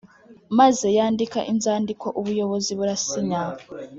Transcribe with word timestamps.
maze 0.59 0.85
yandika 0.97 1.39
inzandiko 1.51 2.07
ubuyobozi 2.19 2.71
burasinya. 2.79 3.41